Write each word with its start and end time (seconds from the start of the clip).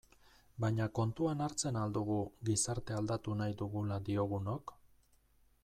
Baina 0.63 0.85
kontuan 0.99 1.43
hartzen 1.47 1.77
al 1.81 1.93
dugu 1.97 2.17
gizartea 2.49 2.97
aldatu 3.01 3.37
nahi 3.43 3.55
dugula 3.63 4.01
diogunok? 4.09 4.75